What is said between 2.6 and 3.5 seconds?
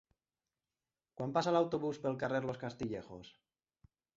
Castillejos?